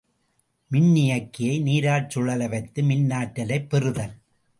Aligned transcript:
மின்னியக்கியை 0.71 1.61
நீரால் 1.61 2.09
சுழல 2.09 2.47
வைத்து 2.47 2.83
மின்னாற்றலைப் 2.83 3.69
பெறுதல். 3.69 4.15